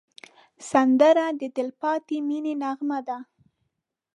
سندره 0.69 1.25
د 1.39 1.41
تل 1.55 1.69
پاتې 1.81 2.17
مینې 2.27 2.53
نغمه 2.63 2.99
ده 3.07 3.17